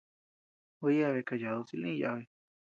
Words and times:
Gua 0.79 0.91
yeabea 0.97 1.27
kayadu 1.27 1.63
silï 1.67 1.91
yabi. 2.01 2.23